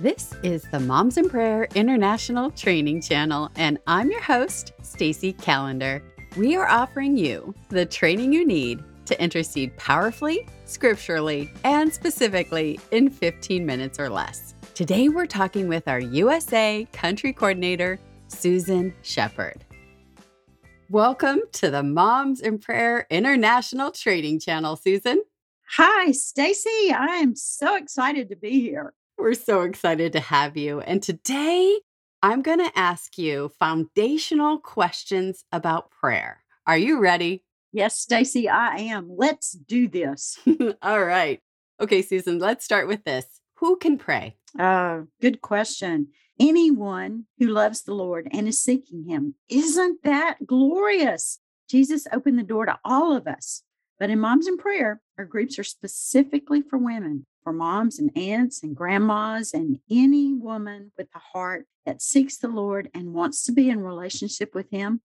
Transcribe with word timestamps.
This 0.00 0.34
is 0.42 0.62
the 0.62 0.80
Moms 0.80 1.18
in 1.18 1.28
Prayer 1.28 1.68
International 1.74 2.50
Training 2.50 3.02
Channel, 3.02 3.50
and 3.56 3.78
I'm 3.86 4.10
your 4.10 4.22
host, 4.22 4.72
Stacy 4.80 5.34
Calendar. 5.34 6.02
We 6.38 6.56
are 6.56 6.66
offering 6.66 7.18
you 7.18 7.54
the 7.68 7.84
training 7.84 8.32
you 8.32 8.46
need 8.46 8.82
to 9.04 9.22
intercede 9.22 9.76
powerfully, 9.76 10.46
scripturally, 10.64 11.52
and 11.64 11.92
specifically 11.92 12.80
in 12.92 13.10
15 13.10 13.66
minutes 13.66 14.00
or 14.00 14.08
less. 14.08 14.54
Today, 14.72 15.10
we're 15.10 15.26
talking 15.26 15.68
with 15.68 15.86
our 15.86 16.00
USA 16.00 16.88
Country 16.94 17.34
Coordinator, 17.34 18.00
Susan 18.28 18.94
Shepard. 19.02 19.66
Welcome 20.88 21.40
to 21.52 21.70
the 21.70 21.82
Moms 21.82 22.40
in 22.40 22.58
Prayer 22.58 23.06
International 23.10 23.90
Training 23.90 24.40
Channel, 24.40 24.76
Susan. 24.76 25.20
Hi, 25.76 26.12
Stacy. 26.12 26.90
I 26.90 27.16
am 27.16 27.36
so 27.36 27.76
excited 27.76 28.30
to 28.30 28.36
be 28.36 28.60
here. 28.62 28.94
We're 29.20 29.34
so 29.34 29.60
excited 29.62 30.14
to 30.14 30.20
have 30.20 30.56
you. 30.56 30.80
And 30.80 31.02
today 31.02 31.78
I'm 32.22 32.40
going 32.40 32.58
to 32.58 32.72
ask 32.74 33.18
you 33.18 33.50
foundational 33.58 34.58
questions 34.58 35.44
about 35.52 35.90
prayer. 35.90 36.42
Are 36.66 36.78
you 36.78 36.98
ready? 36.98 37.44
Yes, 37.70 37.98
Stacy, 37.98 38.48
I 38.48 38.76
am. 38.78 39.10
Let's 39.14 39.52
do 39.52 39.88
this. 39.88 40.38
All 40.82 41.04
right. 41.04 41.38
Okay, 41.78 42.00
Susan, 42.00 42.38
let's 42.38 42.64
start 42.64 42.88
with 42.88 43.04
this. 43.04 43.26
Who 43.56 43.76
can 43.76 43.98
pray? 43.98 44.36
Uh, 44.58 45.02
good 45.20 45.42
question. 45.42 46.08
Anyone 46.40 47.26
who 47.38 47.48
loves 47.48 47.82
the 47.82 47.94
Lord 47.94 48.26
and 48.32 48.48
is 48.48 48.62
seeking 48.62 49.04
Him. 49.06 49.34
Isn't 49.50 50.02
that 50.02 50.46
glorious? 50.46 51.40
Jesus 51.68 52.06
opened 52.10 52.38
the 52.38 52.42
door 52.42 52.64
to 52.64 52.78
all 52.86 53.14
of 53.14 53.26
us. 53.26 53.64
But 53.98 54.08
in 54.08 54.18
Moms 54.18 54.46
in 54.46 54.56
Prayer, 54.56 55.02
our 55.18 55.26
groups 55.26 55.58
are 55.58 55.64
specifically 55.64 56.62
for 56.62 56.78
women 56.78 57.26
for 57.42 57.52
moms 57.52 57.98
and 57.98 58.16
aunts 58.16 58.62
and 58.62 58.76
grandmas 58.76 59.52
and 59.52 59.78
any 59.90 60.34
woman 60.34 60.92
with 60.96 61.08
a 61.14 61.18
heart 61.18 61.66
that 61.86 62.02
seeks 62.02 62.36
the 62.36 62.48
Lord 62.48 62.90
and 62.94 63.14
wants 63.14 63.44
to 63.44 63.52
be 63.52 63.70
in 63.70 63.80
relationship 63.80 64.54
with 64.54 64.70
Him 64.70 65.00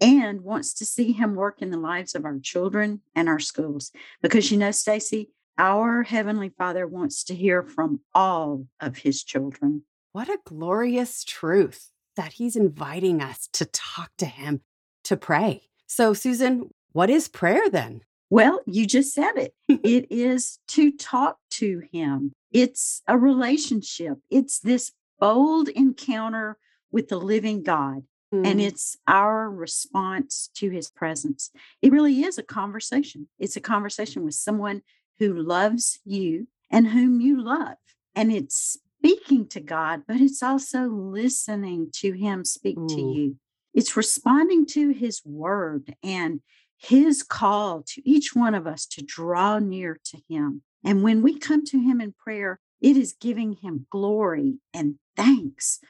and 0.00 0.42
wants 0.42 0.74
to 0.74 0.84
see 0.84 1.12
Him 1.12 1.34
work 1.34 1.60
in 1.60 1.70
the 1.70 1.78
lives 1.78 2.14
of 2.14 2.24
our 2.24 2.38
children 2.38 3.00
and 3.14 3.28
our 3.28 3.38
schools. 3.38 3.90
Because 4.22 4.50
you 4.50 4.58
know, 4.58 4.70
Stacy, 4.70 5.30
our 5.56 6.04
Heavenly 6.04 6.50
Father 6.50 6.86
wants 6.86 7.24
to 7.24 7.34
hear 7.34 7.62
from 7.62 8.00
all 8.14 8.66
of 8.80 8.98
His 8.98 9.24
children. 9.24 9.82
What 10.12 10.28
a 10.28 10.38
glorious 10.44 11.24
truth 11.24 11.90
that 12.16 12.34
He's 12.34 12.56
inviting 12.56 13.20
us 13.20 13.48
to 13.54 13.64
talk 13.64 14.10
to 14.18 14.26
Him, 14.26 14.60
to 15.04 15.16
pray. 15.16 15.62
So, 15.86 16.14
Susan, 16.14 16.70
what 16.92 17.10
is 17.10 17.28
prayer 17.28 17.68
then? 17.70 18.02
Well, 18.30 18.60
you 18.66 18.86
just 18.86 19.14
said 19.14 19.32
it. 19.36 19.54
it 19.68 20.06
is 20.10 20.58
to 20.68 20.92
talk 20.92 21.38
to 21.52 21.82
him. 21.92 22.32
It's 22.52 23.02
a 23.06 23.16
relationship. 23.16 24.18
It's 24.30 24.60
this 24.60 24.92
bold 25.18 25.68
encounter 25.68 26.58
with 26.90 27.08
the 27.08 27.18
living 27.18 27.62
God. 27.62 28.02
Mm. 28.32 28.46
And 28.46 28.60
it's 28.60 28.96
our 29.06 29.50
response 29.50 30.50
to 30.56 30.68
his 30.68 30.90
presence. 30.90 31.50
It 31.80 31.92
really 31.92 32.22
is 32.22 32.38
a 32.38 32.42
conversation. 32.42 33.28
It's 33.38 33.56
a 33.56 33.60
conversation 33.60 34.24
with 34.24 34.34
someone 34.34 34.82
who 35.18 35.34
loves 35.34 35.98
you 36.04 36.46
and 36.70 36.88
whom 36.88 37.20
you 37.20 37.42
love. 37.42 37.76
And 38.14 38.32
it's 38.32 38.78
speaking 38.98 39.46
to 39.48 39.60
God, 39.60 40.02
but 40.06 40.20
it's 40.20 40.42
also 40.42 40.86
listening 40.88 41.90
to 41.94 42.12
him 42.12 42.44
speak 42.44 42.78
Ooh. 42.78 42.88
to 42.88 43.00
you. 43.00 43.36
It's 43.74 43.96
responding 43.96 44.66
to 44.66 44.90
his 44.90 45.22
word 45.24 45.94
and 46.02 46.40
his 46.78 47.22
call 47.22 47.82
to 47.82 48.08
each 48.08 48.34
one 48.34 48.54
of 48.54 48.66
us 48.66 48.86
to 48.86 49.04
draw 49.04 49.58
near 49.58 49.98
to 50.04 50.18
him. 50.28 50.62
And 50.84 51.02
when 51.02 51.22
we 51.22 51.38
come 51.38 51.64
to 51.66 51.78
him 51.78 52.00
in 52.00 52.12
prayer, 52.12 52.60
it 52.80 52.96
is 52.96 53.16
giving 53.20 53.54
him 53.54 53.86
glory 53.90 54.58
and 54.72 54.94
thanks 55.16 55.80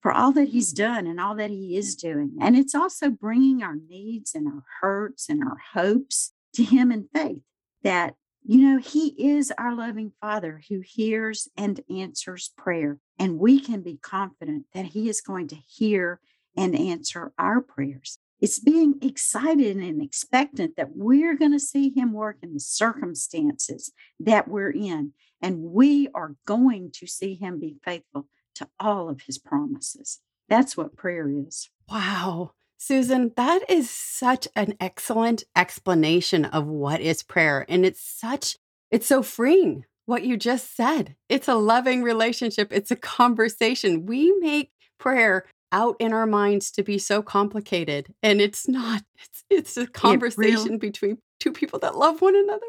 for 0.00 0.12
all 0.12 0.32
that 0.32 0.48
he's 0.48 0.72
done 0.72 1.06
and 1.06 1.18
all 1.18 1.34
that 1.34 1.48
he 1.48 1.78
is 1.78 1.96
doing. 1.96 2.36
And 2.38 2.54
it's 2.56 2.74
also 2.74 3.08
bringing 3.08 3.62
our 3.62 3.76
needs 3.88 4.34
and 4.34 4.46
our 4.46 4.62
hurts 4.82 5.30
and 5.30 5.42
our 5.42 5.56
hopes 5.72 6.32
to 6.56 6.62
him 6.62 6.92
in 6.92 7.08
faith 7.14 7.40
that, 7.82 8.14
you 8.44 8.60
know, 8.60 8.78
he 8.78 9.14
is 9.16 9.50
our 9.56 9.74
loving 9.74 10.12
father 10.20 10.60
who 10.68 10.82
hears 10.84 11.48
and 11.56 11.80
answers 11.88 12.52
prayer. 12.58 12.98
And 13.18 13.38
we 13.38 13.58
can 13.58 13.80
be 13.80 13.96
confident 13.96 14.66
that 14.74 14.84
he 14.84 15.08
is 15.08 15.22
going 15.22 15.48
to 15.48 15.56
hear 15.56 16.20
and 16.54 16.78
answer 16.78 17.32
our 17.38 17.62
prayers. 17.62 18.18
It's 18.44 18.58
being 18.58 18.96
excited 19.00 19.78
and 19.78 20.02
expectant 20.02 20.76
that 20.76 20.94
we're 20.94 21.34
going 21.34 21.52
to 21.52 21.58
see 21.58 21.94
him 21.96 22.12
work 22.12 22.36
in 22.42 22.52
the 22.52 22.60
circumstances 22.60 23.90
that 24.20 24.48
we're 24.48 24.70
in. 24.70 25.14
And 25.40 25.72
we 25.72 26.08
are 26.14 26.36
going 26.44 26.90
to 26.96 27.06
see 27.06 27.36
him 27.36 27.58
be 27.58 27.76
faithful 27.82 28.26
to 28.56 28.68
all 28.78 29.08
of 29.08 29.22
his 29.22 29.38
promises. 29.38 30.20
That's 30.46 30.76
what 30.76 30.94
prayer 30.94 31.26
is. 31.26 31.70
Wow. 31.90 32.50
Susan, 32.76 33.32
that 33.38 33.62
is 33.66 33.88
such 33.88 34.46
an 34.54 34.74
excellent 34.78 35.44
explanation 35.56 36.44
of 36.44 36.66
what 36.66 37.00
is 37.00 37.22
prayer. 37.22 37.64
And 37.66 37.86
it's 37.86 38.02
such, 38.02 38.58
it's 38.90 39.06
so 39.06 39.22
freeing 39.22 39.86
what 40.04 40.24
you 40.24 40.36
just 40.36 40.76
said. 40.76 41.16
It's 41.30 41.48
a 41.48 41.54
loving 41.54 42.02
relationship, 42.02 42.74
it's 42.74 42.90
a 42.90 42.96
conversation. 42.96 44.04
We 44.04 44.36
make 44.38 44.70
prayer 44.98 45.46
out 45.74 45.96
in 45.98 46.12
our 46.12 46.26
minds 46.26 46.70
to 46.70 46.84
be 46.84 46.98
so 46.98 47.20
complicated 47.20 48.14
and 48.22 48.40
it's 48.40 48.68
not 48.68 49.02
it's 49.16 49.44
it's 49.50 49.76
a 49.76 49.88
conversation 49.88 50.64
really, 50.64 50.76
between 50.78 51.18
two 51.40 51.50
people 51.50 51.80
that 51.80 51.96
love 51.96 52.22
one 52.22 52.36
another. 52.36 52.60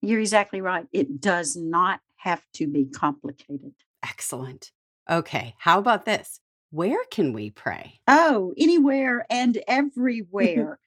You're 0.00 0.20
exactly 0.20 0.62
right 0.62 0.86
it 0.90 1.20
does 1.20 1.54
not 1.54 2.00
have 2.16 2.42
to 2.54 2.66
be 2.66 2.86
complicated. 2.86 3.74
Excellent. 4.02 4.72
Okay 5.08 5.54
how 5.58 5.78
about 5.78 6.06
this? 6.06 6.40
Where 6.70 7.04
can 7.10 7.34
we 7.34 7.50
pray? 7.50 8.00
Oh 8.08 8.54
anywhere 8.56 9.26
and 9.28 9.62
everywhere 9.68 10.78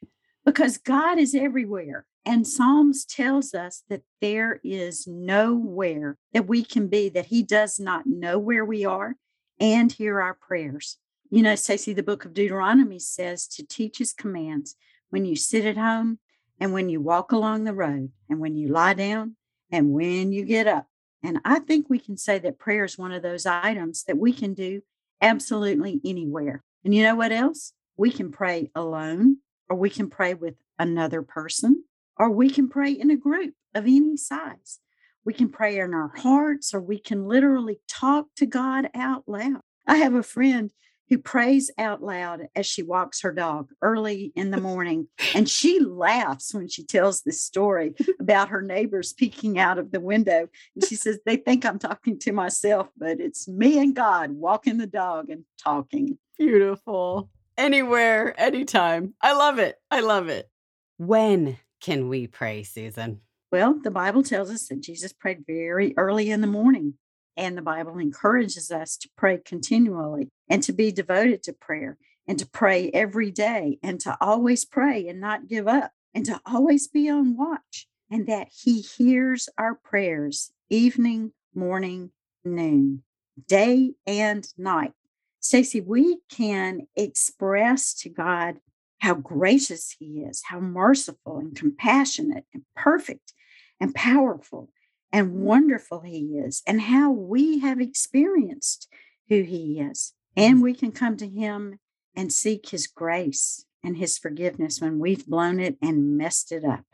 because 0.46 0.80
god 0.80 1.20
is 1.20 1.36
everywhere 1.36 2.08
and 2.26 2.48
psalms 2.48 3.06
tells 3.06 3.54
us 3.54 3.84
that 3.88 4.02
there 4.20 4.60
is 4.64 5.06
nowhere 5.06 6.18
that 6.34 6.48
we 6.48 6.64
can 6.64 6.88
be 6.88 7.08
that 7.10 7.28
he 7.28 7.44
does 7.44 7.80
not 7.80 8.08
know 8.08 8.40
where 8.40 8.66
we 8.66 8.84
are 8.84 9.16
and 9.60 9.92
hear 9.92 10.20
our 10.20 10.34
prayers 10.34 10.98
you 11.30 11.44
know, 11.44 11.56
Stacy, 11.56 11.94
the 11.94 12.04
book 12.04 12.26
of 12.26 12.34
Deuteronomy 12.34 13.00
says 13.00 13.48
to 13.48 13.66
teach 13.66 13.98
his 13.98 14.14
commands 14.14 14.76
when 15.10 15.26
you 15.26 15.36
sit 15.36 15.66
at 15.66 15.78
home 15.78 16.20
and 16.60 16.74
when 16.74 16.90
you 16.90 17.02
walk 17.02 17.32
along 17.32 17.64
the 17.64 17.74
road 17.74 18.12
and 18.30 18.40
when 18.40 18.56
you 18.56 18.70
lie 18.70 18.94
down 18.94 19.36
and 19.72 19.92
when 19.92 20.32
you 20.32 20.46
get 20.46 20.68
up. 20.68 20.88
And 21.24 21.40
I 21.44 21.60
think 21.60 21.90
we 21.90 22.00
can 22.00 22.18
say 22.18 22.40
that 22.40 22.60
prayer 22.60 22.86
is 22.86 22.98
one 22.98 23.12
of 23.12 23.24
those 23.24 23.46
items 23.46 24.04
that 24.04 24.18
we 24.18 24.32
can 24.32 24.54
do 24.54 24.82
absolutely 25.22 26.00
anywhere. 26.06 26.64
And 26.86 26.94
you 26.94 27.04
know 27.04 27.16
what 27.16 27.32
else? 27.32 27.74
We 27.98 28.12
can 28.12 28.32
pray 28.32 28.72
alone, 28.76 29.38
or 29.70 29.76
we 29.76 29.90
can 29.90 30.10
pray 30.10 30.34
with 30.36 30.56
another 30.80 31.22
person, 31.24 31.84
or 32.18 32.30
we 32.30 32.50
can 32.50 32.70
pray 32.70 32.92
in 32.92 33.12
a 33.12 33.18
group 33.18 33.54
of 33.74 33.86
any 33.86 34.16
size. 34.16 34.80
We 35.26 35.34
can 35.34 35.50
pray 35.50 35.80
in 35.80 35.94
our 35.94 36.14
hearts, 36.16 36.74
or 36.74 36.80
we 36.80 37.00
can 37.00 37.26
literally 37.26 37.82
talk 37.90 38.28
to 38.38 38.46
God 38.46 38.90
out 38.94 39.24
loud. 39.28 39.62
I 39.86 39.98
have 39.98 40.14
a 40.14 40.24
friend 40.24 40.72
who 41.10 41.18
prays 41.18 41.72
out 41.78 42.04
loud 42.04 42.48
as 42.56 42.66
she 42.66 42.84
walks 42.84 43.22
her 43.22 43.32
dog 43.32 43.70
early 43.82 44.32
in 44.36 44.52
the 44.52 44.60
morning. 44.60 45.08
And 45.34 45.50
she 45.50 45.80
laughs 45.80 46.54
when 46.54 46.68
she 46.68 46.84
tells 46.84 47.22
this 47.22 47.42
story 47.42 47.94
about 48.20 48.50
her 48.50 48.62
neighbors 48.62 49.14
peeking 49.14 49.58
out 49.58 49.78
of 49.78 49.92
the 49.92 50.00
window. 50.00 50.48
And 50.76 50.86
she 50.86 50.96
says, 50.96 51.20
They 51.26 51.38
think 51.38 51.66
I'm 51.66 51.80
talking 51.80 52.20
to 52.20 52.32
myself, 52.32 52.90
but 52.98 53.20
it's 53.20 53.48
me 53.48 53.80
and 53.80 53.96
God 53.96 54.32
walking 54.32 54.78
the 54.78 54.88
dog 54.88 55.30
and 55.30 55.46
talking. 55.62 56.18
Beautiful. 56.38 57.30
Anywhere, 57.58 58.40
anytime. 58.40 59.14
I 59.22 59.34
love 59.34 59.60
it. 59.60 59.78
I 59.90 60.02
love 60.02 60.30
it. 60.30 60.50
When 60.98 61.58
can 61.82 62.10
we 62.10 62.28
pray, 62.28 62.64
Susan? 62.64 63.22
Well, 63.52 63.80
the 63.82 63.92
Bible 63.92 64.24
tells 64.24 64.52
us 64.52 64.68
that 64.68 64.82
Jesus 64.82 65.14
prayed 65.14 65.46
very 65.48 65.94
early 65.98 66.30
in 66.30 66.42
the 66.42 66.48
morning. 66.48 66.96
And 67.38 67.56
the 67.56 67.62
Bible 67.62 68.00
encourages 68.00 68.72
us 68.72 68.98
to 68.98 69.10
pray 69.16 69.40
continually 69.44 70.32
and 70.50 70.64
to 70.64 70.74
be 70.74 70.92
devoted 70.92 71.44
to 71.44 71.54
prayer 71.54 71.98
and 72.28 72.38
to 72.40 72.46
pray 72.46 72.90
every 72.94 73.32
day 73.32 73.80
and 73.82 74.00
to 74.02 74.18
always 74.20 74.66
pray 74.66 75.08
and 75.08 75.20
not 75.20 75.48
give 75.48 75.68
up 75.68 75.92
and 76.14 76.26
to 76.26 76.42
always 76.46 76.88
be 76.88 77.10
on 77.10 77.38
watch 77.38 77.88
and 78.12 78.28
that 78.28 78.50
He 78.52 78.82
hears 78.82 79.50
our 79.58 79.76
prayers 79.76 80.52
evening, 80.70 81.32
morning, 81.54 82.12
noon, 82.44 83.04
day, 83.48 83.94
and 84.06 84.48
night. 84.58 84.94
Stacy, 85.40 85.82
we 85.82 86.20
can 86.30 86.88
express 86.96 87.94
to 87.94 88.10
God 88.10 88.58
how 89.00 89.14
gracious 89.14 89.96
He 90.00 90.22
is, 90.22 90.42
how 90.46 90.60
merciful 90.60 91.38
and 91.38 91.56
compassionate 91.56 92.46
and 92.54 92.64
perfect 92.76 93.34
and 93.80 93.94
powerful 93.94 94.70
and 95.12 95.36
wonderful 95.36 96.02
He 96.02 96.38
is, 96.38 96.64
and 96.68 96.82
how 96.82 97.12
we 97.12 97.60
have 97.60 97.80
experienced 97.80 98.88
who 99.30 99.44
He 99.44 99.80
is. 99.80 100.14
And 100.38 100.62
we 100.62 100.74
can 100.74 100.94
come 100.94 101.18
to 101.18 101.28
Him 101.28 101.80
and 102.16 102.32
seek 102.32 102.70
His 102.70 102.88
grace 102.88 103.66
and 103.84 103.98
His 103.98 104.18
forgiveness 104.18 104.80
when 104.80 105.00
we've 105.00 105.28
blown 105.28 105.60
it 105.60 105.78
and 105.82 106.18
messed 106.18 106.54
it 106.54 106.64
up 106.64 106.86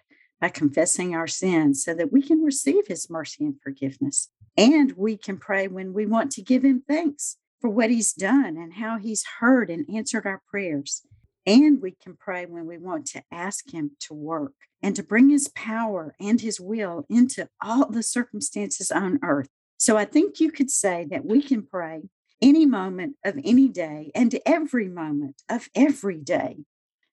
by 0.42 0.50
confessing 0.50 1.14
our 1.14 1.28
sins 1.28 1.84
so 1.84 1.94
that 1.94 2.12
we 2.12 2.24
can 2.24 2.42
receive 2.42 2.88
His 2.88 3.10
mercy 3.10 3.44
and 3.44 3.62
forgiveness. 3.62 4.30
And 4.58 4.94
we 4.94 5.18
can 5.18 5.38
pray 5.38 5.68
when 5.68 5.94
we 5.94 6.06
want 6.06 6.32
to 6.34 6.42
give 6.42 6.64
him 6.64 6.84
thanks 6.88 7.38
for 7.60 7.70
what 7.70 7.90
he's 7.90 8.14
done 8.14 8.58
and 8.58 8.74
how 8.74 9.00
he's 9.00 9.26
heard 9.40 9.70
and 9.70 9.86
answered 9.94 10.26
our 10.26 10.42
prayers. 10.48 11.02
And 11.46 11.82
we 11.82 11.92
can 11.92 12.16
pray 12.16 12.46
when 12.46 12.68
we 12.68 12.78
want 12.78 13.08
to 13.08 13.24
ask 13.32 13.74
him 13.74 13.92
to 14.02 14.14
work 14.14 14.54
and 14.82 14.96
to 14.96 15.04
bring 15.04 15.30
his 15.30 15.50
power 15.50 16.14
and 16.20 16.40
his 16.40 16.60
will 16.60 17.06
into 17.10 17.48
all 17.62 17.90
the 17.90 18.04
circumstances 18.04 18.92
on 18.92 19.20
earth. 19.24 19.50
So 19.78 19.98
I 19.98 20.06
think 20.06 20.40
you 20.40 20.52
could 20.52 20.70
say 20.70 21.06
that 21.10 21.26
we 21.26 21.42
can 21.42 21.64
pray 21.66 22.04
any 22.44 22.66
moment 22.66 23.16
of 23.24 23.40
any 23.44 23.68
day 23.68 24.12
and 24.14 24.38
every 24.46 24.88
moment 24.88 25.42
of 25.50 25.70
every 25.74 26.20
day. 26.20 26.66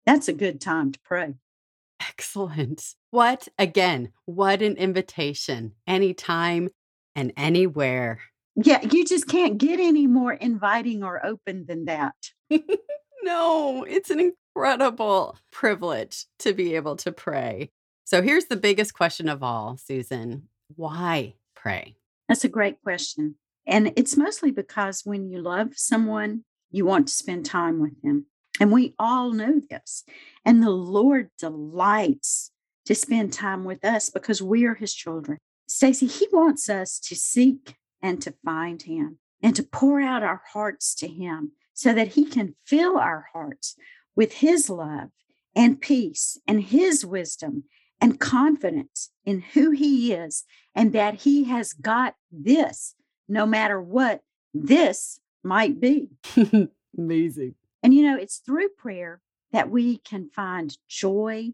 That's 0.04 0.28
a 0.28 0.32
good 0.32 0.60
time 0.60 0.92
to 0.92 0.98
pray. 1.04 1.34
Excellent. 2.00 2.94
What, 3.10 3.48
again, 3.58 4.12
what 4.24 4.60
an 4.60 4.76
invitation 4.76 5.72
anytime 5.86 6.68
and 7.14 7.32
anywhere. 7.36 8.20
Yeah, 8.56 8.82
you 8.82 9.04
just 9.04 9.28
can't 9.28 9.58
get 9.58 9.78
any 9.78 10.06
more 10.06 10.32
inviting 10.32 11.04
or 11.04 11.24
open 11.24 11.66
than 11.66 11.84
that. 11.84 12.14
no, 13.22 13.84
it's 13.84 14.10
an 14.10 14.20
incredible 14.20 15.38
privilege 15.52 16.26
to 16.40 16.52
be 16.52 16.74
able 16.74 16.96
to 16.96 17.12
pray. 17.12 17.70
So 18.04 18.22
here's 18.22 18.46
the 18.46 18.56
biggest 18.56 18.94
question 18.94 19.28
of 19.28 19.42
all, 19.42 19.76
Susan 19.76 20.48
why 20.76 21.34
pray? 21.54 21.96
That's 22.28 22.44
a 22.44 22.48
great 22.48 22.80
question. 22.82 23.36
And 23.66 23.92
it's 23.96 24.16
mostly 24.16 24.50
because 24.50 25.02
when 25.04 25.28
you 25.28 25.40
love 25.40 25.72
someone, 25.76 26.44
you 26.70 26.84
want 26.84 27.08
to 27.08 27.14
spend 27.14 27.46
time 27.46 27.80
with 27.80 28.00
them. 28.02 28.26
And 28.58 28.72
we 28.72 28.94
all 28.98 29.32
know 29.32 29.60
this. 29.70 30.04
And 30.44 30.62
the 30.62 30.70
Lord 30.70 31.30
delights 31.38 32.50
to 32.86 32.94
spend 32.94 33.32
time 33.32 33.64
with 33.64 33.84
us 33.84 34.10
because 34.10 34.42
we 34.42 34.64
are 34.66 34.74
his 34.74 34.94
children. 34.94 35.38
Stacy, 35.68 36.06
he 36.06 36.26
wants 36.32 36.68
us 36.68 36.98
to 37.00 37.14
seek 37.14 37.76
and 38.02 38.20
to 38.22 38.34
find 38.44 38.82
him 38.82 39.18
and 39.42 39.54
to 39.56 39.62
pour 39.62 40.00
out 40.00 40.22
our 40.22 40.42
hearts 40.52 40.94
to 40.96 41.06
him 41.06 41.52
so 41.74 41.92
that 41.94 42.08
he 42.08 42.24
can 42.24 42.56
fill 42.66 42.98
our 42.98 43.26
hearts 43.32 43.76
with 44.16 44.34
his 44.34 44.68
love 44.68 45.10
and 45.54 45.80
peace 45.80 46.38
and 46.46 46.62
his 46.62 47.06
wisdom 47.06 47.64
and 48.00 48.20
confidence 48.20 49.10
in 49.24 49.40
who 49.40 49.70
he 49.70 50.12
is 50.12 50.44
and 50.74 50.92
that 50.92 51.14
he 51.22 51.44
has 51.44 51.72
got 51.72 52.14
this 52.30 52.94
no 53.30 53.46
matter 53.46 53.80
what 53.80 54.22
this 54.52 55.20
might 55.42 55.80
be. 55.80 56.08
Amazing. 56.98 57.54
And 57.82 57.94
you 57.94 58.02
know, 58.02 58.18
it's 58.18 58.38
through 58.38 58.70
prayer 58.70 59.20
that 59.52 59.70
we 59.70 59.98
can 59.98 60.28
find 60.28 60.76
joy 60.88 61.52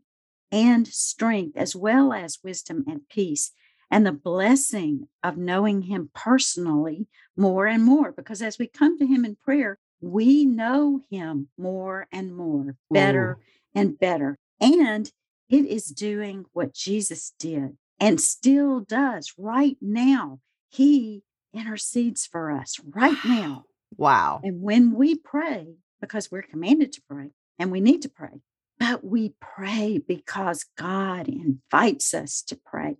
and 0.51 0.87
strength, 0.89 1.57
as 1.57 1.77
well 1.77 2.13
as 2.13 2.43
wisdom 2.43 2.85
and 2.89 3.09
peace, 3.09 3.53
and 3.91 4.05
the 4.05 4.13
blessing 4.13 5.09
of 5.23 5.37
knowing 5.37 5.83
Him 5.83 6.11
personally 6.15 7.07
more 7.37 7.67
and 7.67 7.85
more. 7.85 8.11
Because 8.11 8.43
as 8.43 8.59
we 8.59 8.67
come 8.67 8.99
to 8.99 9.07
Him 9.07 9.25
in 9.25 9.37
prayer, 9.37 9.79
we 10.01 10.45
know 10.45 11.03
Him 11.11 11.49
more 11.59 12.09
and 12.11 12.35
more, 12.35 12.77
better 12.91 13.39
Ooh. 13.39 13.81
and 13.81 13.99
better. 13.99 14.39
And 14.61 15.11
it 15.49 15.67
is 15.67 15.87
doing 15.87 16.47
what 16.53 16.75
Jesus 16.75 17.35
did 17.39 17.77
and 18.01 18.21
still 18.21 18.81
does 18.81 19.35
right 19.39 19.77
now. 19.81 20.41
He 20.69 21.23
intercedes 21.57 22.27
for 22.27 22.51
us 22.51 22.81
right 22.85 23.17
now. 23.25 23.65
Wow. 23.97 24.41
And 24.43 24.61
when 24.63 24.95
we 24.95 25.15
pray, 25.15 25.75
because 26.01 26.31
we're 26.31 26.43
commanded 26.43 26.93
to 26.93 27.03
pray 27.09 27.31
and 27.59 27.71
we 27.71 27.81
need 27.81 28.03
to 28.03 28.09
pray, 28.09 28.41
but 28.79 29.05
we 29.05 29.35
pray 29.41 29.99
because 30.07 30.67
God 30.77 31.29
invites 31.29 32.13
us 32.13 32.43
to 32.43 32.59
pray 32.65 32.97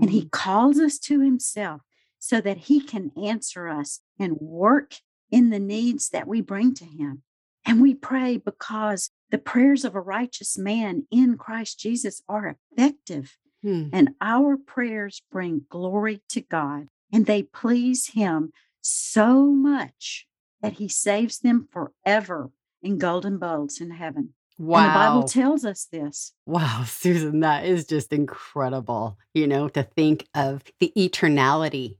and 0.00 0.10
He 0.10 0.20
mm-hmm. 0.20 0.28
calls 0.30 0.78
us 0.78 0.98
to 1.00 1.20
Himself 1.20 1.82
so 2.18 2.40
that 2.40 2.58
He 2.58 2.80
can 2.80 3.12
answer 3.22 3.68
us 3.68 4.00
and 4.18 4.38
work 4.40 4.94
in 5.30 5.50
the 5.50 5.58
needs 5.58 6.08
that 6.10 6.26
we 6.26 6.40
bring 6.40 6.74
to 6.74 6.84
Him. 6.84 7.22
And 7.66 7.82
we 7.82 7.94
pray 7.94 8.38
because 8.38 9.10
the 9.30 9.38
prayers 9.38 9.84
of 9.84 9.94
a 9.94 10.00
righteous 10.00 10.56
man 10.56 11.06
in 11.10 11.36
Christ 11.36 11.78
Jesus 11.78 12.22
are 12.28 12.56
effective. 12.72 13.36
Hmm. 13.62 13.88
And 13.92 14.10
our 14.20 14.56
prayers 14.56 15.20
bring 15.30 15.66
glory 15.68 16.22
to 16.30 16.40
God 16.40 16.88
and 17.12 17.26
they 17.26 17.42
please 17.42 18.08
Him 18.08 18.52
so 18.80 19.52
much 19.52 20.26
that 20.62 20.74
He 20.74 20.88
saves 20.88 21.38
them 21.38 21.68
forever 21.70 22.50
in 22.82 22.98
golden 22.98 23.38
bowls 23.38 23.80
in 23.80 23.92
heaven. 23.92 24.34
Wow. 24.58 24.78
And 24.78 24.88
the 24.88 24.94
Bible 24.94 25.28
tells 25.28 25.64
us 25.64 25.86
this. 25.90 26.32
Wow, 26.46 26.82
Susan, 26.86 27.40
that 27.40 27.64
is 27.64 27.86
just 27.86 28.12
incredible, 28.12 29.18
you 29.34 29.46
know, 29.46 29.68
to 29.68 29.82
think 29.82 30.26
of 30.34 30.62
the 30.80 30.92
eternality 30.96 31.96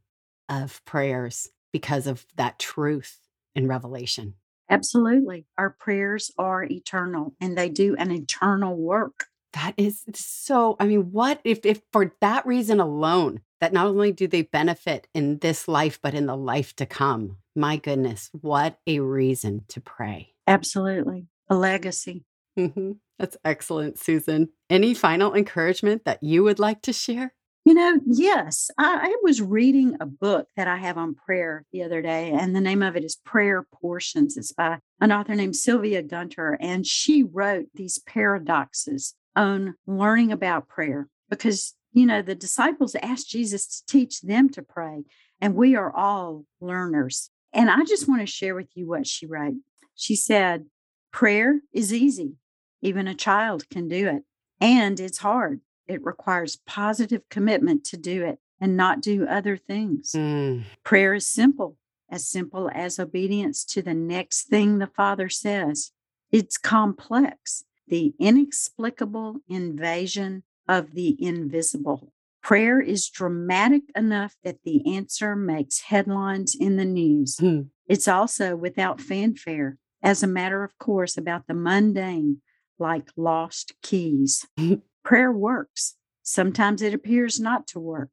of 0.48 0.84
prayers 0.84 1.48
because 1.72 2.06
of 2.06 2.26
that 2.36 2.58
truth 2.58 3.20
in 3.54 3.68
Revelation. 3.68 4.34
Absolutely. 4.70 5.46
Our 5.56 5.70
prayers 5.70 6.30
are 6.38 6.64
eternal 6.64 7.34
and 7.40 7.56
they 7.56 7.68
do 7.68 7.96
an 7.96 8.10
eternal 8.10 8.76
work. 8.76 9.26
That 9.54 9.74
is 9.76 10.04
so, 10.14 10.76
I 10.78 10.86
mean, 10.86 11.10
what 11.10 11.40
if, 11.44 11.64
if 11.64 11.80
for 11.92 12.12
that 12.20 12.46
reason 12.46 12.80
alone, 12.80 13.40
that 13.60 13.72
not 13.72 13.86
only 13.86 14.12
do 14.12 14.26
they 14.26 14.42
benefit 14.42 15.08
in 15.14 15.38
this 15.38 15.68
life, 15.68 15.98
but 16.02 16.14
in 16.14 16.26
the 16.26 16.36
life 16.36 16.74
to 16.76 16.86
come? 16.86 17.38
My 17.54 17.76
goodness, 17.76 18.30
what 18.32 18.78
a 18.86 19.00
reason 19.00 19.64
to 19.68 19.80
pray. 19.80 20.34
Absolutely. 20.46 21.26
A 21.50 21.56
legacy. 21.56 22.24
Mm-hmm. 22.58 22.92
That's 23.18 23.36
excellent, 23.44 23.98
Susan. 23.98 24.48
Any 24.70 24.94
final 24.94 25.34
encouragement 25.34 26.04
that 26.04 26.22
you 26.22 26.44
would 26.44 26.58
like 26.58 26.82
to 26.82 26.92
share? 26.92 27.34
You 27.64 27.74
know, 27.74 28.00
yes. 28.06 28.70
I, 28.78 29.10
I, 29.10 29.16
was 29.22 29.42
reading 29.42 29.96
a 30.00 30.06
book 30.06 30.48
that 30.56 30.68
I 30.68 30.78
have 30.78 30.96
on 30.96 31.14
prayer 31.14 31.66
the 31.70 31.82
other 31.82 32.00
day, 32.00 32.30
and 32.30 32.56
the 32.56 32.62
name 32.62 32.82
of 32.82 32.96
it 32.96 33.04
is 33.04 33.20
Prayer 33.26 33.62
Portions. 33.62 34.38
It's 34.38 34.52
by 34.52 34.78
an 35.02 35.12
author 35.12 35.34
named 35.34 35.54
Sylvia 35.54 36.02
Gunter, 36.02 36.56
and 36.62 36.86
she 36.86 37.22
wrote 37.22 37.66
these 37.74 37.98
paradoxes 37.98 39.14
on 39.36 39.74
learning 39.86 40.32
about 40.32 40.68
prayer 40.68 41.08
because, 41.28 41.74
you 41.98 42.06
know, 42.06 42.22
the 42.22 42.34
disciples 42.34 42.94
asked 43.02 43.28
Jesus 43.28 43.66
to 43.66 43.86
teach 43.86 44.20
them 44.20 44.48
to 44.50 44.62
pray, 44.62 45.04
and 45.40 45.54
we 45.54 45.74
are 45.74 45.94
all 45.94 46.44
learners. 46.60 47.30
And 47.52 47.70
I 47.70 47.84
just 47.84 48.08
want 48.08 48.20
to 48.20 48.26
share 48.26 48.54
with 48.54 48.68
you 48.74 48.86
what 48.86 49.06
she 49.06 49.26
wrote. 49.26 49.54
She 49.94 50.14
said, 50.14 50.66
Prayer 51.12 51.60
is 51.72 51.92
easy. 51.92 52.34
Even 52.82 53.08
a 53.08 53.14
child 53.14 53.68
can 53.70 53.88
do 53.88 54.06
it. 54.08 54.22
And 54.60 55.00
it's 55.00 55.18
hard. 55.18 55.60
It 55.86 56.04
requires 56.04 56.56
positive 56.66 57.22
commitment 57.30 57.84
to 57.86 57.96
do 57.96 58.24
it 58.24 58.38
and 58.60 58.76
not 58.76 59.00
do 59.00 59.26
other 59.26 59.56
things. 59.56 60.12
Mm. 60.12 60.64
Prayer 60.84 61.14
is 61.14 61.26
simple, 61.26 61.76
as 62.10 62.28
simple 62.28 62.70
as 62.74 62.98
obedience 62.98 63.64
to 63.64 63.82
the 63.82 63.94
next 63.94 64.44
thing 64.44 64.78
the 64.78 64.86
Father 64.86 65.28
says. 65.28 65.92
It's 66.30 66.58
complex, 66.58 67.64
the 67.86 68.14
inexplicable 68.18 69.40
invasion 69.48 70.42
of 70.68 70.94
the 70.94 71.16
invisible. 71.22 72.12
Prayer 72.42 72.80
is 72.80 73.08
dramatic 73.08 73.82
enough 73.96 74.36
that 74.44 74.62
the 74.64 74.94
answer 74.94 75.34
makes 75.34 75.82
headlines 75.82 76.54
in 76.54 76.76
the 76.76 76.84
news. 76.84 77.36
Mm. 77.36 77.68
It's 77.86 78.08
also 78.08 78.54
without 78.54 79.00
fanfare, 79.00 79.78
as 80.02 80.22
a 80.22 80.28
matter 80.28 80.62
of 80.62 80.78
course, 80.78 81.16
about 81.16 81.46
the 81.46 81.54
mundane, 81.54 82.40
like 82.78 83.08
lost 83.16 83.72
keys. 83.82 84.46
Prayer 85.04 85.32
works. 85.32 85.96
Sometimes 86.22 86.82
it 86.82 86.94
appears 86.94 87.40
not 87.40 87.66
to 87.68 87.80
work, 87.80 88.10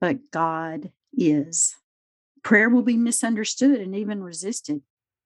but 0.00 0.30
God 0.30 0.90
is. 1.16 1.74
Prayer 2.42 2.68
will 2.68 2.82
be 2.82 2.96
misunderstood 2.96 3.80
and 3.80 3.94
even 3.94 4.22
resisted. 4.22 4.82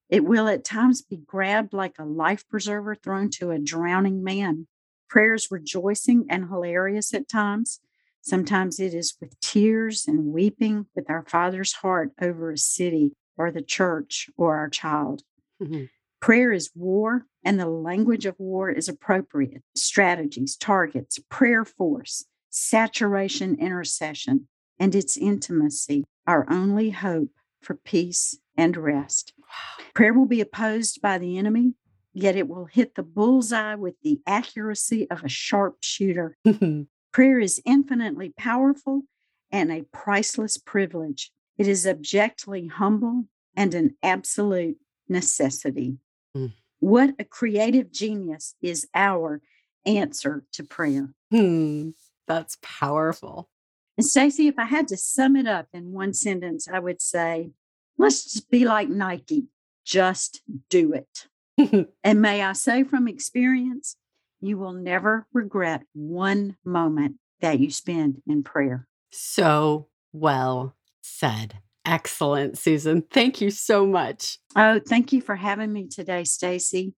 It 0.09 0.25
will 0.25 0.49
at 0.49 0.65
times 0.65 1.03
be 1.03 1.17
grabbed 1.17 1.73
like 1.73 1.99
a 1.99 2.05
life 2.05 2.47
preserver 2.49 2.95
thrown 2.95 3.31
to 3.33 3.51
a 3.51 3.59
drowning 3.59 4.25
man. 4.25 4.67
Prayer 5.11 5.35
is 5.35 5.51
rejoicing 5.51 6.25
and 6.31 6.49
hilarious 6.49 7.13
at 7.13 7.29
times. 7.29 7.81
Sometimes 8.23 8.79
it 8.79 8.95
is 8.95 9.17
with 9.21 9.39
tears 9.41 10.07
and 10.07 10.33
weeping 10.33 10.87
with 10.95 11.11
our 11.11 11.25
Father's 11.27 11.73
heart 11.75 12.13
over 12.23 12.53
a 12.53 12.57
city 12.57 13.13
or 13.37 13.51
the 13.51 13.63
church 13.63 14.31
or 14.37 14.57
our 14.57 14.69
child. 14.69 15.23
Mm-hmm. 15.61 15.85
Prayer 16.21 16.53
is 16.53 16.71
war, 16.77 17.27
and 17.43 17.59
the 17.59 17.67
language 17.67 18.25
of 18.25 18.37
war 18.39 18.71
is 18.71 18.89
appropriate. 18.89 19.63
Strategies, 19.75 20.55
targets, 20.55 21.19
prayer 21.29 21.65
force, 21.65 22.27
saturation, 22.51 23.57
intercession, 23.59 24.47
and 24.79 24.95
its 24.95 25.17
intimacy, 25.17 26.05
our 26.27 26.47
only 26.49 26.91
hope 26.91 27.31
for 27.61 27.75
peace 27.75 28.39
and 28.57 28.77
rest. 28.77 29.33
Wow. 29.39 29.85
Prayer 29.95 30.13
will 30.13 30.27
be 30.27 30.41
opposed 30.41 31.01
by 31.01 31.19
the 31.19 31.39
enemy, 31.39 31.75
yet 32.13 32.37
it 32.37 32.49
will 32.49 32.67
hit 32.67 32.95
the 32.95 33.03
bullseye 33.03 33.75
with 33.75 33.95
the 34.03 34.21
accuracy 34.27 35.11
of 35.11 35.25
a 35.25 35.29
sharpshooter. 35.29 36.37
Prayer 37.13 37.41
is 37.41 37.61
infinitely 37.65 38.33
powerful 38.37 39.03
and 39.51 39.73
a 39.73 39.85
priceless 39.93 40.57
privilege. 40.57 41.33
It 41.59 41.67
is 41.67 41.87
objectively 41.87 42.69
humble 42.69 43.25
and 43.57 43.75
an 43.75 43.97
absolute 44.03 44.77
necessity. 45.09 45.99
Mm. 46.37 46.53
What 46.79 47.15
a 47.19 47.25
creative 47.25 47.93
genius 47.93 48.55
is 48.63 48.87
our 48.95 49.43
answer 49.85 50.45
to 50.53 50.65
prayer. 50.65 51.13
Hmm, 51.31 51.91
that's 52.27 52.57
powerful. 52.63 53.51
And 53.97 54.07
Stacy, 54.07 54.49
if 54.49 54.59
I 54.59 54.65
had 54.65 54.89
to 54.89 54.97
sum 54.97 55.37
it 55.37 55.47
up 55.47 55.69
in 55.73 55.93
one 55.93 56.15
sentence, 56.15 56.69
I 56.69 56.79
would 56.79 57.03
say, 57.03 57.51
let's 57.99 58.25
just 58.25 58.51
be 58.51 58.65
like 58.65 58.89
Nike. 58.89 59.45
Just 59.85 60.43
do 60.71 60.93
it. 60.93 61.27
and 62.05 62.21
may 62.21 62.43
I 62.43 62.53
say 62.53 62.85
from 62.85 63.09
experience, 63.09 63.97
you 64.41 64.59
will 64.59 64.73
never 64.73 65.27
regret 65.33 65.83
one 65.93 66.57
moment 66.65 67.17
that 67.41 67.61
you 67.61 67.71
spend 67.71 68.23
in 68.27 68.43
prayer. 68.43 68.87
So 69.11 69.89
well 70.13 70.75
said. 71.03 71.59
Excellent, 71.85 72.59
Susan. 72.59 73.03
Thank 73.11 73.41
you 73.41 73.51
so 73.51 73.87
much. 73.87 74.39
Oh, 74.55 74.81
thank 74.87 75.13
you 75.13 75.21
for 75.21 75.35
having 75.35 75.73
me 75.73 75.89
today, 75.89 76.25
Stacy. 76.25 76.95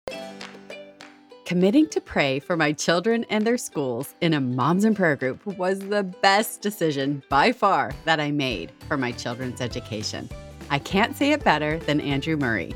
Committing 1.45 1.89
to 1.91 2.01
pray 2.01 2.39
for 2.39 2.57
my 2.57 2.73
children 2.73 3.25
and 3.29 3.47
their 3.47 3.59
schools 3.59 4.15
in 4.21 4.33
a 4.33 4.41
Moms 4.41 4.85
in 4.85 4.95
Prayer 4.95 5.17
group 5.17 5.45
was 5.47 5.79
the 5.81 6.03
best 6.03 6.63
decision 6.63 7.23
by 7.29 7.53
far 7.53 7.93
that 8.05 8.21
I 8.21 8.31
made 8.31 8.73
for 8.89 8.97
my 8.97 9.13
children's 9.13 9.61
education. 9.61 10.29
I 10.71 10.79
can't 10.79 11.17
say 11.17 11.33
it 11.33 11.45
better 11.45 11.79
than 11.81 12.01
Andrew 12.01 12.37
Murray. 12.37 12.73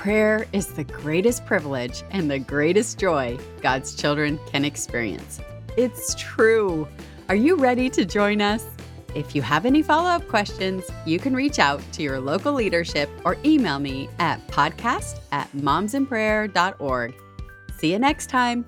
Prayer 0.00 0.46
is 0.54 0.68
the 0.68 0.84
greatest 0.84 1.44
privilege 1.44 2.04
and 2.10 2.30
the 2.30 2.38
greatest 2.38 2.98
joy 2.98 3.38
God's 3.60 3.94
children 3.94 4.40
can 4.50 4.64
experience. 4.64 5.42
It's 5.76 6.14
true. 6.14 6.88
Are 7.28 7.34
you 7.34 7.56
ready 7.56 7.90
to 7.90 8.06
join 8.06 8.40
us? 8.40 8.64
If 9.14 9.34
you 9.34 9.42
have 9.42 9.66
any 9.66 9.82
follow 9.82 10.08
up 10.08 10.26
questions, 10.26 10.84
you 11.04 11.18
can 11.18 11.34
reach 11.34 11.58
out 11.58 11.82
to 11.92 12.02
your 12.02 12.18
local 12.18 12.54
leadership 12.54 13.10
or 13.26 13.36
email 13.44 13.78
me 13.78 14.08
at 14.18 14.40
podcast 14.48 15.20
at 15.32 15.52
momsinprayer.org. 15.52 17.14
See 17.76 17.92
you 17.92 17.98
next 17.98 18.30
time. 18.30 18.64